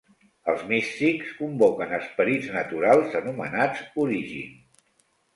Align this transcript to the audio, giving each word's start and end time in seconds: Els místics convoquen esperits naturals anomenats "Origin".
Els 0.51 0.61
místics 0.69 1.33
convoquen 1.41 1.93
esperits 1.97 2.47
naturals 2.55 3.13
anomenats 3.19 3.83
"Origin". 4.05 4.57